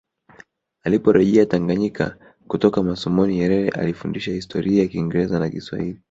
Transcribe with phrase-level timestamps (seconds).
[0.83, 2.17] Aliporejea Tanganyika
[2.47, 5.99] kutoka masomoni Nyerere alifundisha Historia Kingereza na Kiswahili